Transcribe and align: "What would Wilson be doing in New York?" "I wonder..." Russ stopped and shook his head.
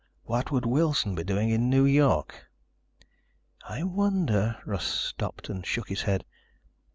"What 0.23 0.49
would 0.49 0.65
Wilson 0.65 1.13
be 1.13 1.23
doing 1.23 1.51
in 1.51 1.69
New 1.69 1.85
York?" 1.85 2.49
"I 3.69 3.83
wonder..." 3.83 4.59
Russ 4.65 4.83
stopped 4.87 5.47
and 5.47 5.63
shook 5.63 5.89
his 5.89 6.01
head. 6.01 6.25